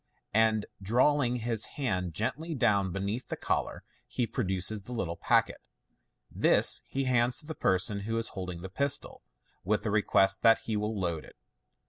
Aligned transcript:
and 0.33 0.65
drawing 0.81 1.35
his 1.35 1.65
hand 1.77 2.15
gently 2.15 2.55
down 2.55 2.91
beneath 2.91 3.27
the 3.27 3.35
collar, 3.35 3.83
he 4.07 4.25
produces 4.25 4.81
the 4.85 4.91
little 4.91 5.15
packet. 5.15 5.61
This 6.31 6.81
he 6.89 7.03
hands 7.03 7.37
to 7.37 7.45
the 7.45 7.53
person 7.53 7.99
who 7.99 8.17
is 8.17 8.29
holding 8.29 8.61
the 8.61 8.67
pistol, 8.69 9.21
with 9.63 9.85
a 9.85 9.91
request 9.91 10.41
that 10.41 10.61
he 10.65 10.75
will 10.75 10.99
load 10.99 11.23
it. 11.23 11.35